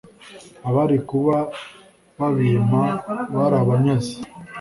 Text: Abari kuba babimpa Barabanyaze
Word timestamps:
Abari 0.67 0.97
kuba 1.09 1.35
babimpa 2.17 2.81
Barabanyaze 3.35 4.15